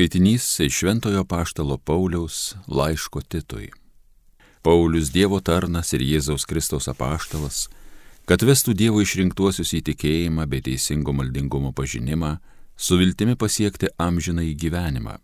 [0.00, 3.68] Skaitinys iš Šventojo Paštalo Pauliaus laiško Titui.
[4.62, 7.66] Paulius Dievo tarnas ir Jėzaus Kristaus apaštalas,
[8.24, 12.30] kad vestų Dievo išrinktuosius į tikėjimą bei teisingo maldingumo pažinimą,
[12.80, 15.18] su viltimi pasiekti amžiną į gyvenimą,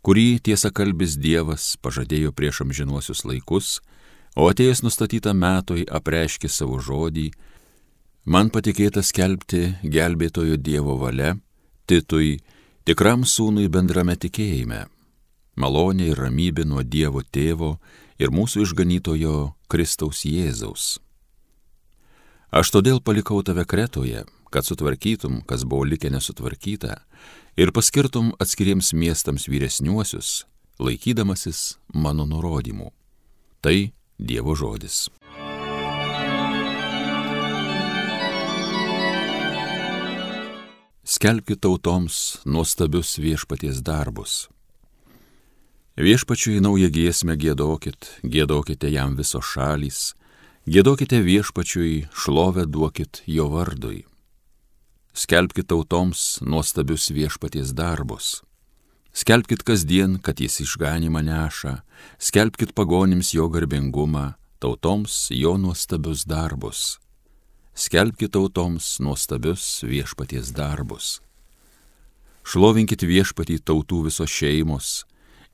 [0.00, 3.82] kurį tiesa kalbis Dievas pažadėjo prieš amžinuosius laikus,
[4.32, 7.26] o atėjęs nustatytą metoj apreiškė savo žodį,
[8.24, 11.34] man patikėta skelbti gelbėtojo Dievo valia,
[11.84, 12.38] Titui,
[12.90, 14.80] tikram sūnui bendrame tikėjime,
[15.62, 17.76] malonė ir ramybė nuo Dievo tėvo
[18.18, 19.34] ir mūsų išganytojo
[19.70, 20.96] Kristaus Jėzaus.
[22.50, 26.96] Aš todėl palikau tave Kretoje, kad sutvarkytum, kas buvo likę nesutvarkyta,
[27.54, 30.48] ir paskirtum atskiriems miestams vyresniuosius,
[30.82, 32.90] laikydamasis mano nurodymų.
[33.62, 33.76] Tai
[34.18, 35.06] Dievo žodis.
[41.10, 44.46] Skelbkite tautoms nuostabius viešpaties darbus.
[45.98, 49.98] Viešpačiui naują giesmę gėdokit, gėdokite jam visos šalys,
[50.70, 54.04] gėdokite viešpačiui, šlovę duokit jo vardui.
[55.10, 58.44] Skelbkite tautoms nuostabius viešpaties darbus.
[59.10, 61.80] Skelbkite kasdien, kad jis išganimą neša,
[62.22, 67.00] skelbkite pagonims jo garbingumą, tautoms jo nuostabius darbus
[67.74, 71.20] skelbkite tautoms nuostabius viešpaties darbus.
[72.44, 75.04] Šlovinkit viešpatį tautų visos šeimos,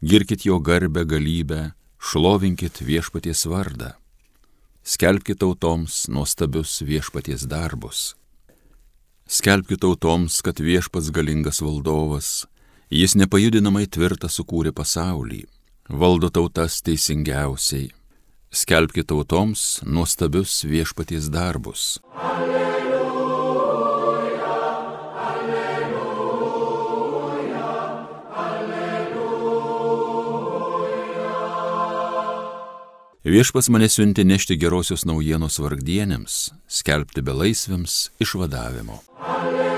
[0.01, 3.93] girkit jo garbę galybę, šlovinkit viešpaties vardą.
[4.87, 8.15] Skelbkite tautoms nuostabius viešpaties darbus.
[9.27, 12.47] Skelbkite tautoms, kad viešpats galingas valdovas,
[12.95, 15.43] jis nepajudinamai tvirtą sukūrė pasaulį,
[15.91, 17.91] valdo tautas teisingiausiai,
[18.51, 21.99] skelbkite tautoms nuostabius viešpaties darbus.
[22.15, 22.57] Alleluja,
[25.29, 26.47] alleluja,
[28.37, 29.67] alleluja.
[33.25, 39.03] Viešpas mane siunti nešti gerosios naujienos vargdienėms, skelbti belaisviams išvadavimo.
[39.21, 39.76] Alleluja.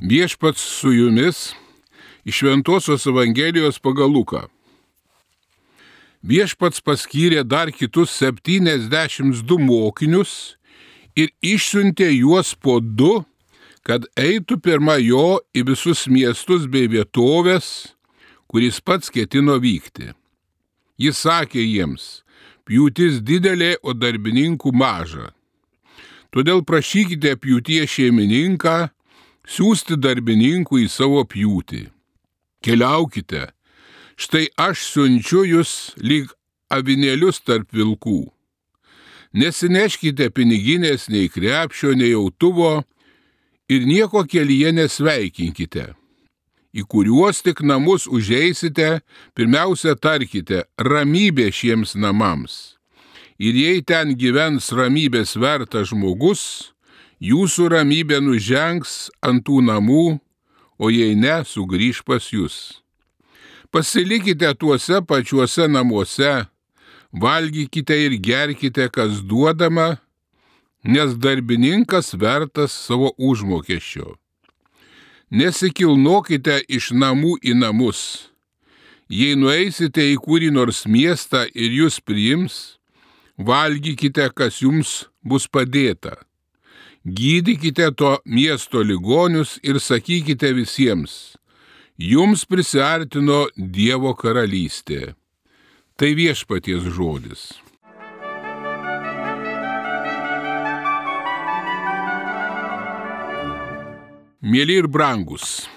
[0.00, 1.52] Viešpats su jumis
[2.24, 4.46] iš Ventosios Evangelijos pagal Luką.
[6.24, 10.56] Viešpats paskyrė dar kitus 72 mokinius
[11.16, 13.18] ir išsiuntė juos po du,
[13.84, 17.92] kad eitų pirmą jo į visus miestus bei vietovės,
[18.48, 20.14] kuris pats ketino vykti.
[20.96, 22.22] Jis sakė jiems,
[22.64, 25.28] pjūtis didelė, o darbininkų maža.
[26.32, 28.88] Todėl prašykite pjūtie šeimininką,
[29.48, 31.86] siūsti darbininkų į savo pjūtį.
[32.64, 33.46] Keliaukite,
[34.20, 36.32] štai aš siunčiu jūs lyg
[36.70, 38.28] avinėlius tarp vilkų.
[39.32, 42.82] Nesineškite piniginės nei krepšio, nei jautuvo
[43.70, 45.92] ir nieko kelyje nesveikinkite.
[46.70, 49.00] Į kuriuos tik namus užeisite,
[49.34, 52.76] pirmiausia tarkite ramybė šiems namams.
[53.40, 56.42] Ir jei ten gyvens ramybės vertas žmogus,
[57.20, 60.18] jūsų ramybė nužengs ant tų namų,
[60.80, 62.80] o jei ne, sugrįž pas jūs.
[63.70, 66.46] Pasilikite tuose pačiuose namuose,
[67.12, 70.00] valgykite ir gerkite, kas duodama,
[70.82, 74.16] nes darbininkas vertas savo užmokesčio.
[75.30, 78.32] Nesikilnokite iš namų į namus.
[79.10, 82.80] Jei nueisite į kurį nors miestą ir jūs priims,
[83.38, 86.16] valgykite, kas jums bus padėta
[87.04, 91.36] gydykite to miesto ligonius ir sakykite visiems,
[91.96, 95.14] jums prisartino Dievo karalystė.
[95.96, 97.50] Tai viešpaties žodis.
[104.40, 105.68] Mėly ir brangus.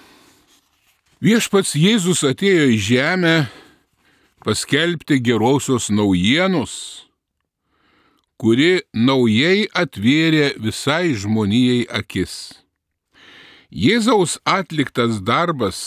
[1.24, 3.36] Viešpats Jėzus atėjo į žemę
[4.44, 7.04] paskelbti gerosios naujienos
[8.42, 12.36] kuri naujai atvėrė visai žmonijai akis.
[13.74, 15.80] Jėzaus atliktas darbas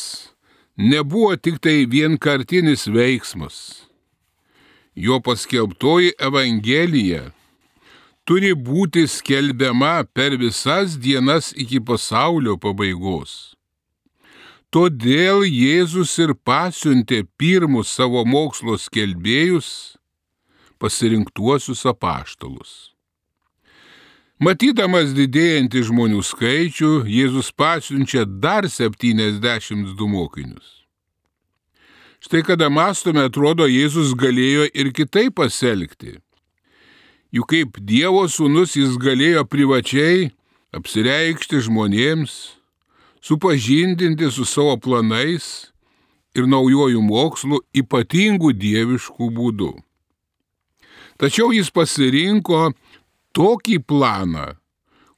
[0.76, 3.87] nebuvo tik tai vienkartinis veiksmas.
[4.96, 7.26] Jo paskelbtoji Evangelija
[8.26, 13.54] turi būti skelbiama per visas dienas iki pasaulio pabaigos.
[14.75, 19.69] Todėl Jėzus ir pasiuntė pirmus savo mokslo skelbėjus
[20.78, 22.93] pasirinktuosius apaštalus.
[24.37, 30.82] Matydamas didėjantį žmonių skaičių, Jėzus pasiunčia dar 72 mokinius.
[32.20, 36.19] Štai kada mastome, atrodo, Jėzus galėjo ir kitaip pasielgti.
[37.32, 40.28] Juk kaip Dievo sūnus jis galėjo privačiai
[40.76, 42.37] apsireikšti žmonėms,
[43.25, 45.73] supažindinti su savo planais
[46.37, 49.73] ir naujojų mokslų ypatingų dieviškų būdų.
[51.16, 52.72] Tačiau jis pasirinko
[53.36, 54.50] tokį planą,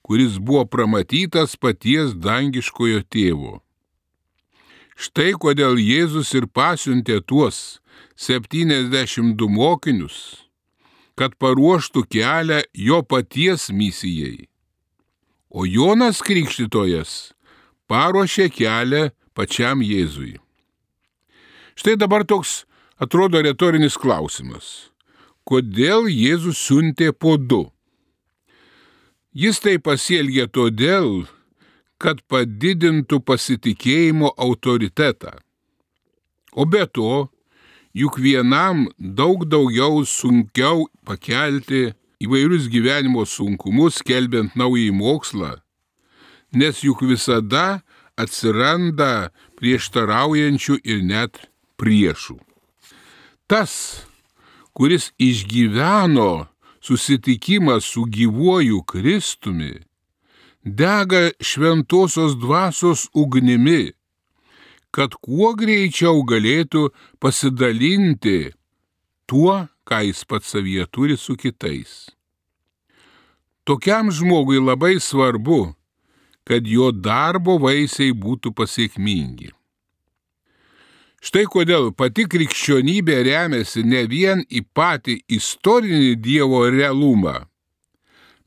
[0.06, 3.58] kuris buvo pramatytas paties dangiškojo tėvo.
[4.98, 7.78] Štai kodėl Jėzus ir pasiuntė tuos
[8.18, 10.18] 72 mokinius,
[11.18, 14.48] kad paruoštų kelią jo paties misijai.
[15.50, 17.32] O Jonas Krikštytojas
[17.90, 20.36] paruošė kelią pačiam Jėzui.
[21.78, 22.64] Štai dabar toks
[22.98, 24.90] atrodo retorinis klausimas.
[25.48, 27.62] Kodėl Jėzus siuntė po du?
[29.32, 31.24] Jis tai pasielgė todėl,
[31.96, 35.38] kad padidintų pasitikėjimo autoritetą.
[36.52, 37.28] O be to,
[37.96, 45.54] juk vienam daug daugiau sunkiau pakelti įvairius gyvenimo sunkumus, kelbiant naują mokslą,
[46.52, 47.80] nes juk visada
[48.18, 51.40] atsiranda prieštaraujančių ir net
[51.80, 52.36] priešų.
[53.48, 54.04] Tas,
[54.78, 56.46] kuris išgyveno
[56.80, 59.72] susitikimą su gyvuoju Kristumi,
[60.62, 63.90] dega šventosios dvasios ugnimi,
[64.94, 66.84] kad kuo greičiau galėtų
[67.18, 68.52] pasidalinti
[69.26, 72.14] tuo, ką jis pats savyje turi su kitais.
[73.66, 75.74] Tokiam žmogui labai svarbu,
[76.46, 79.57] kad jo darbo vaisiai būtų pasiekmingi.
[81.18, 87.40] Štai kodėl pati krikščionybė remiasi ne vien į patį istorinį Dievo realumą,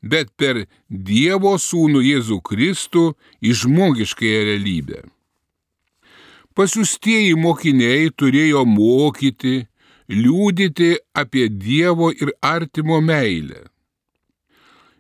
[0.02, 3.04] bet per Dievo sūnų Jėzų Kristų
[3.44, 5.02] į žmogiškąją realybę.
[6.56, 9.68] Pasiustieji mokiniai turėjo mokyti,
[10.12, 13.68] liūdyti apie Dievo ir artimo meilę.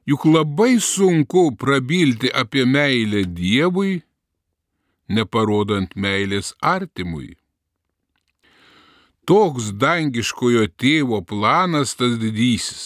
[0.08, 4.02] Juk labai sunku prabilti apie meilę Dievui,
[5.08, 7.41] neparodant meilės artimui.
[9.30, 12.86] Toks dangiškojo tėvo planas tas didysis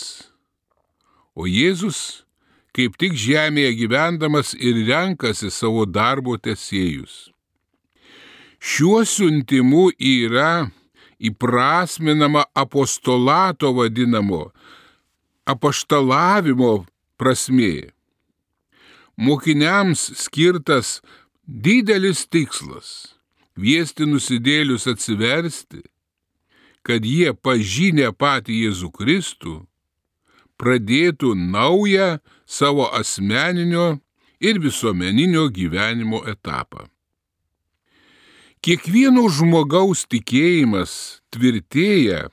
[1.36, 2.26] O Jėzus
[2.76, 7.30] kaip tik žemėje gyvendamas ir renkasi savo darbo tesėjus.
[8.60, 10.68] Šiuo siuntimu yra
[11.20, 14.50] įprasminama apostolato vadinamo
[15.48, 16.72] apaštalavimo
[17.20, 17.92] prasmė.
[19.16, 21.00] Mokiniams skirtas
[21.48, 23.16] didelis tikslas-
[23.56, 25.84] kviesti nusidėlius atsiversti,
[26.86, 29.56] kad jie pažinę patį Jėzų Kristų
[30.62, 33.98] pradėtų naują savo asmeninio
[34.40, 36.86] ir visuomeninio gyvenimo etapą.
[38.66, 42.30] Kiekvieno žmogaus tikėjimas tvirtėja,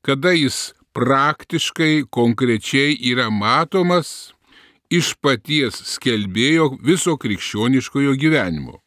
[0.00, 4.32] kada jis praktiškai konkrečiai yra matomas
[4.90, 8.80] iš paties skelbėjo viso krikščioniškojo gyvenimo.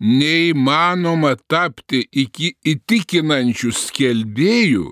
[0.00, 4.88] Neįmanoma tapti iki įtikinančių skelbėjų,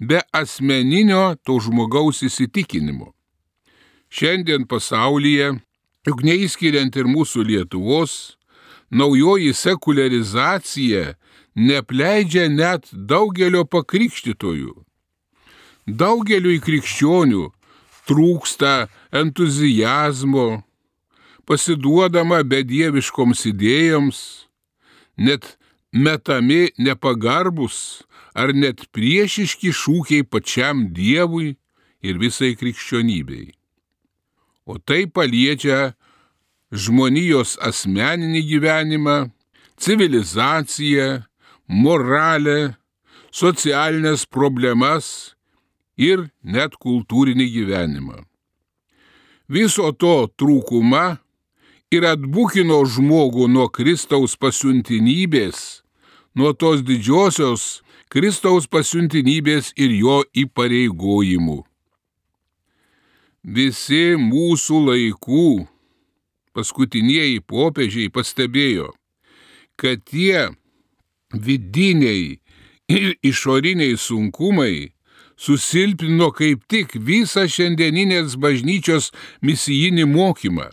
[0.00, 3.12] be asmeninio to žmogaus įsitikinimo.
[4.08, 5.52] Šiandien pasaulyje,
[6.08, 8.38] juk neįskiriant ir mūsų Lietuvos,
[8.90, 11.18] naujoji sekularizacija
[11.54, 14.72] nepleidžia net daugelio pakrikštytojų.
[15.88, 17.44] Daugeliu į krikščionių
[18.08, 20.62] trūksta entuzijazmo,
[21.48, 24.18] pasiduodama bedieviškoms idėjoms,
[25.16, 25.56] net
[25.92, 28.04] metami nepagarbus
[28.36, 31.56] ar net priešiški šūkiai pačiam Dievui
[32.04, 33.48] ir visai krikščionybei.
[34.68, 35.94] O tai paliečia
[36.70, 39.16] žmonijos asmeninį gyvenimą,
[39.80, 41.24] civilizaciją,
[41.68, 42.76] moralę,
[43.32, 45.34] socialinės problemas
[45.96, 48.20] ir net kultūrinį gyvenimą.
[49.48, 51.18] Viso to trūkuma
[51.94, 55.82] ir atbukino žmogų nuo Kristaus pasiuntinybės,
[56.36, 57.80] nuo tos didžiosios
[58.12, 61.58] Kristaus pasiuntinybės ir jo įpareigojimų.
[63.48, 65.48] Visi mūsų laikų
[66.56, 68.90] paskutinieji popiežiai pastebėjo,
[69.78, 70.48] kad tie
[71.32, 72.40] vidiniai
[72.88, 74.90] ir išoriniai sunkumai
[75.38, 79.12] susilpnino kaip tik visą šiandieninės bažnyčios
[79.44, 80.72] misijinį mokymą.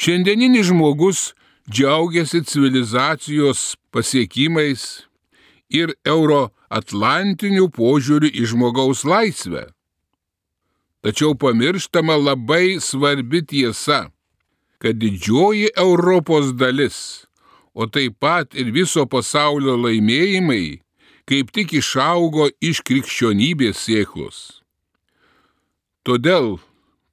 [0.00, 1.30] Šiandieninis žmogus
[1.68, 5.10] džiaugiasi civilizacijos pasiekimais,
[5.70, 9.68] ir euroatlantinių požiūrių į žmogaus laisvę.
[11.00, 14.10] Tačiau pamirštama labai svarbi tiesa,
[14.82, 17.26] kad didžioji Europos dalis,
[17.72, 20.82] o taip pat ir viso pasaulio laimėjimai,
[21.24, 24.60] kaip tik išaugo iš krikščionybės sėklos.
[26.04, 26.58] Todėl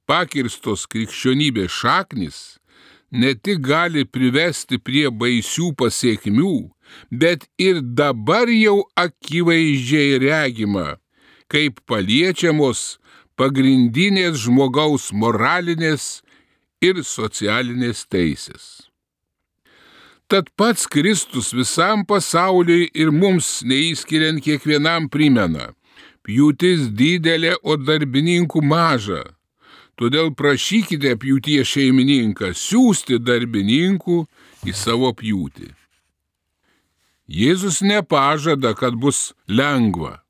[0.08, 2.58] pakirstos krikščionybės šaknis
[3.10, 6.54] ne tik gali privesti prie baisių pasiekmių,
[7.10, 10.98] bet ir dabar jau akivaizdžiai regima,
[11.48, 12.98] kaip paliečiamos
[13.38, 16.20] pagrindinės žmogaus moralinės
[16.84, 18.88] ir socialinės teisės.
[20.28, 25.70] Tad pats Kristus visam pasauliui ir mums neįskiriant kiekvienam primena,
[26.26, 29.22] pjūtis didelė, o darbininkų maža.
[29.98, 34.20] Todėl prašykite pjūties šeimininką siūsti darbininkų
[34.70, 35.72] į savo pjūtį.
[37.28, 40.20] Jėzus nepažada, kad bus lengva.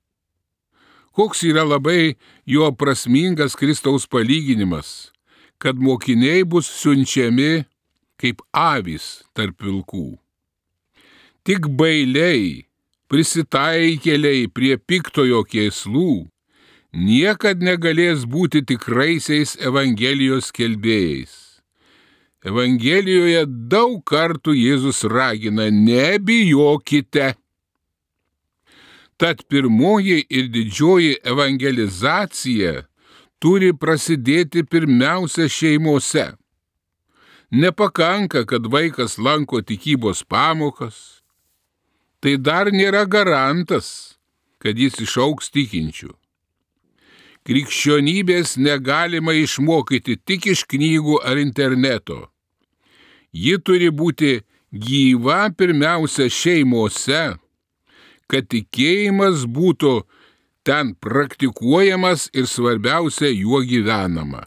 [1.12, 2.16] Koks yra labai
[2.48, 5.12] jo prasmingas Kristaus palyginimas,
[5.60, 7.66] kad mokiniai bus siunčiami
[8.18, 10.16] kaip avys tarp vilkų.
[11.44, 12.64] Tik bailiai,
[13.12, 16.26] prisitaikėliai prie piktojo kėslų,
[16.92, 21.48] niekad negalės būti tikraisiais Evangelijos kelbėjais.
[22.46, 27.34] Evangelijoje daug kartų Jėzus ragina, nebijokite.
[29.18, 32.84] Tad pirmoji ir didžioji evangelizacija
[33.42, 36.28] turi prasidėti pirmiausia šeimose.
[37.50, 41.24] Nepakanka, kad vaikas lanko tikybos pamokas.
[42.22, 44.18] Tai dar nėra garantas,
[44.62, 46.12] kad jis išauks tikinčių.
[47.46, 52.26] Krikščionybės negalima išmokyti tik iš knygų ar interneto.
[53.32, 54.40] Ji turi būti
[54.72, 57.38] gyva pirmiausia šeimose,
[58.28, 60.02] kad tikėjimas būtų
[60.68, 64.44] ten praktikuojamas ir svarbiausia juo gyvenama.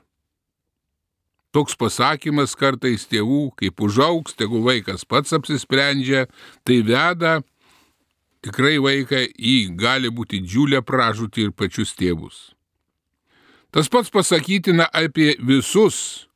[1.52, 6.28] Toks pasakymas kartais tėvų, kaip užauks, tegu vaikas pats apsisprendžia,
[6.64, 7.42] tai veda
[8.46, 12.52] tikrai vaiką į gali būti didžiulę pražūtį ir pačius tėvus.
[13.72, 16.28] Tas pats pasakytina apie visus,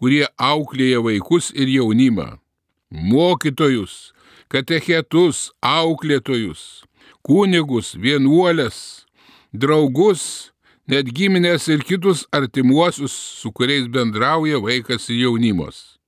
[0.00, 2.38] kurie auklėja vaikus ir jaunimą-
[3.12, 4.14] mokytojus,
[4.48, 6.84] katechetus, auklėtojus,
[7.20, 9.04] kunigus, vienuolės,
[9.52, 10.50] draugus,
[10.88, 15.98] net giminės ir kitus artimuosius, su kuriais bendrauja vaikas ir jaunimas.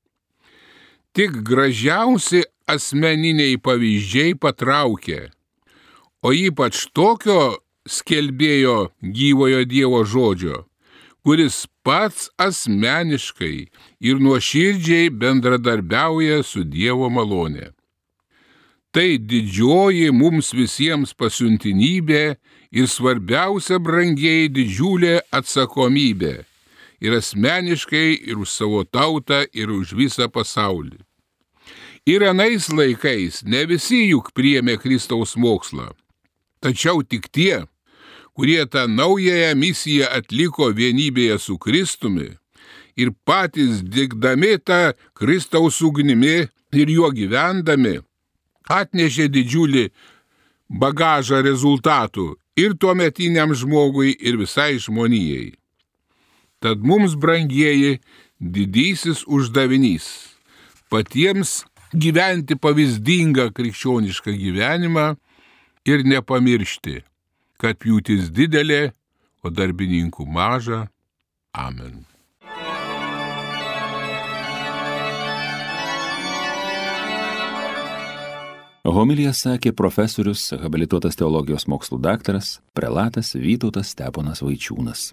[1.13, 5.29] Tik gražiausi asmeniniai pavyzdžiai patraukė,
[6.23, 10.70] o ypač tokio skelbėjo gyvojo Dievo žodžio,
[11.25, 13.69] kuris pats asmeniškai
[14.01, 17.71] ir nuoširdžiai bendradarbiauja su Dievo malonė.
[18.91, 22.25] Tai didžioji mums visiems pasiuntinybė
[22.75, 26.41] ir svarbiausia brangiai didžiulė atsakomybė
[27.01, 31.01] ir asmeniškai, ir už savo tautą, ir už visą pasaulį.
[32.09, 35.91] Ir anais laikais ne visi juk priemė Kristaus mokslą,
[36.61, 37.65] tačiau tik tie,
[38.41, 42.29] kurie tą naująją misiją atliko vienybėje su Kristumi
[42.97, 44.79] ir patys dėkdami tą
[45.13, 46.49] Kristaus ugnimi
[46.81, 47.99] ir juo gyvendami,
[48.65, 49.85] atnešė didžiulį
[50.83, 55.53] bagažą rezultatų ir tuometiniam žmogui, ir visai žmonijai.
[56.65, 58.01] Tad mums, brangieji,
[58.41, 60.09] didysis uždavinys-
[60.91, 65.07] patiems gyventi pavyzdingą krikščionišką gyvenimą
[65.85, 67.03] ir nepamiršti,
[67.61, 68.91] kad pjūtis didelė,
[69.45, 70.87] o darbininkų maža.
[71.57, 72.07] Amen.
[78.91, 85.11] Homilija sakė profesorius, habilituotas teologijos mokslų daktaras, prelatas Vytautas Steponas Vaičiūnas.